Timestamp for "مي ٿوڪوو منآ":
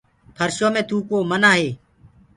0.73-1.51